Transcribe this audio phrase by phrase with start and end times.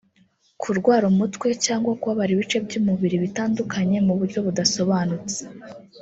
[0.61, 5.39] kurwara umutwe cyangwa kubabara ibice by’umubiri bitandukanye mu buryo budasobanutse